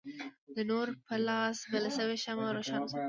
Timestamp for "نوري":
0.69-0.93